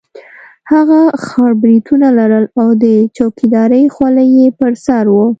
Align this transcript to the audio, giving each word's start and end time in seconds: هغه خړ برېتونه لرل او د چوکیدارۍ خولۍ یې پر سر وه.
هغه 0.71 0.99
خړ 1.25 1.51
برېتونه 1.63 2.07
لرل 2.19 2.45
او 2.61 2.67
د 2.83 2.85
چوکیدارۍ 3.17 3.83
خولۍ 3.95 4.27
یې 4.39 4.47
پر 4.59 4.71
سر 4.85 5.05
وه. 5.15 5.25